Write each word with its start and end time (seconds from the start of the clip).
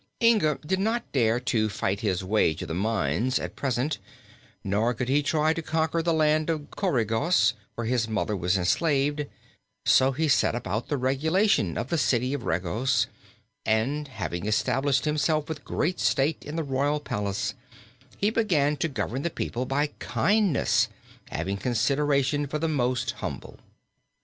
Inga 0.19 0.57
did 0.65 0.79
not 0.79 1.03
dare 1.11 1.39
to 1.41 1.69
fight 1.69 1.99
his 1.99 2.23
way 2.23 2.55
to 2.55 2.65
the 2.65 2.73
mines, 2.73 3.37
at 3.37 3.55
present, 3.55 3.99
nor 4.63 4.95
could 4.95 5.09
he 5.09 5.21
try 5.21 5.53
to 5.53 5.61
conquer 5.61 6.01
the 6.01 6.11
Island 6.15 6.49
of 6.49 6.71
Coregos, 6.71 7.53
where 7.75 7.85
his 7.85 8.07
mother 8.09 8.35
was 8.35 8.57
enslaved; 8.57 9.27
so 9.85 10.11
he 10.11 10.27
set 10.27 10.55
about 10.55 10.87
the 10.87 10.97
regulation 10.97 11.77
of 11.77 11.89
the 11.89 11.99
City 11.99 12.33
of 12.33 12.45
Regos, 12.45 13.05
and 13.63 14.07
having 14.07 14.47
established 14.47 15.05
himself 15.05 15.47
with 15.47 15.63
great 15.63 15.99
state 15.99 16.43
in 16.43 16.55
the 16.55 16.63
royal 16.63 16.99
palace 16.99 17.53
he 18.17 18.31
began 18.31 18.77
to 18.77 18.87
govern 18.87 19.21
the 19.21 19.29
people 19.29 19.67
by 19.67 19.91
kindness, 19.99 20.87
having 21.29 21.57
consideration 21.57 22.47
for 22.47 22.57
the 22.57 22.67
most 22.67 23.11
humble. 23.17 23.59